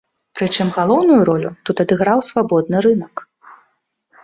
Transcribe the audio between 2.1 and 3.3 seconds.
свабодны рынак.